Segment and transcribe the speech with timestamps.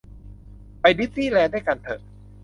[0.81, 2.01] ไปดิสนี่แลนด์ด้วยกันเถอะ